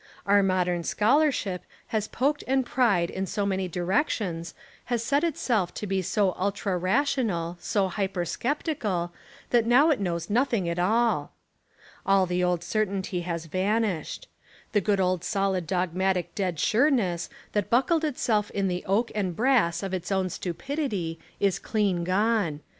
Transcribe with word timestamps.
Our 0.25 0.41
modern 0.41 0.83
scholarship 0.83 1.61
has 1.89 2.07
poked 2.07 2.43
and 2.47 2.65
pried 2.65 3.11
in 3.11 3.27
so 3.27 3.45
many 3.45 3.67
directions, 3.67 4.55
has 4.85 5.03
set 5.03 5.23
itself 5.23 5.75
to 5.75 5.85
be 5.85 6.01
so 6.01 6.33
ultra 6.39 6.75
rational, 6.75 7.55
so 7.59 7.87
hyper 7.87 8.25
sceptical, 8.25 9.13
that 9.51 9.67
now 9.67 9.91
it 9.91 9.99
knows 9.99 10.27
nothing 10.27 10.67
at 10.67 10.79
all. 10.79 11.33
All 12.03 12.25
the 12.25 12.43
old 12.43 12.63
certainty 12.63 13.21
has 13.21 13.45
van 13.45 13.83
ished. 13.83 14.25
The 14.71 14.81
good 14.81 14.99
old 14.99 15.23
solid 15.23 15.67
dogmatic 15.67 16.33
dead 16.33 16.59
sure 16.59 16.89
ness 16.89 17.29
that 17.51 17.69
buckled 17.69 18.03
itself 18.03 18.49
in 18.49 18.67
the 18.69 18.83
oak 18.87 19.11
and 19.13 19.35
brass 19.35 19.83
of 19.83 19.93
its 19.93 20.11
own 20.11 20.31
stupidity 20.31 21.19
is 21.39 21.59
clean 21.59 22.03
gone. 22.03 22.61